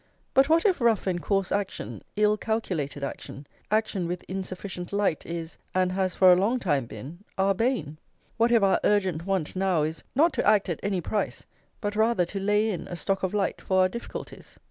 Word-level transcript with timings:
But 0.33 0.49
what 0.49 0.65
if 0.65 0.81
rough 0.81 1.05
and 1.05 1.21
coarse 1.21 1.51
action, 1.51 2.01
ill 2.15 2.35
calculated 2.35 3.03
action, 3.03 3.45
action 3.69 4.07
with 4.07 4.23
insufficient 4.23 4.91
light, 4.91 5.27
is, 5.27 5.59
and 5.75 5.91
has 5.91 6.15
for 6.15 6.33
a 6.33 6.35
long 6.35 6.57
time 6.57 6.87
been, 6.87 7.19
our 7.37 7.53
bane? 7.53 7.99
What 8.37 8.51
if 8.51 8.63
our 8.63 8.79
urgent 8.83 9.27
want 9.27 9.55
now 9.55 9.83
is, 9.83 10.03
not 10.15 10.33
to 10.33 10.43
act 10.47 10.69
at 10.69 10.79
any 10.81 11.01
price, 11.01 11.43
but 11.81 11.95
rather 11.95 12.25
to 12.25 12.39
lay 12.39 12.71
in 12.71 12.87
a 12.87 12.95
stock 12.95 13.21
of 13.21 13.35
light 13.35 13.61
for 13.61 13.81
our 13.83 13.89
difficulties? 13.89 14.57